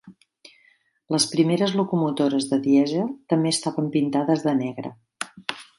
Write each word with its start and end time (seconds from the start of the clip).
Les 1.15 1.27
primeres 1.33 1.75
locomotores 1.81 2.49
de 2.53 2.61
dièsel 2.65 3.15
també 3.35 3.53
estaven 3.57 3.95
pintades 3.99 4.47
de 4.49 4.61
negre. 4.65 4.99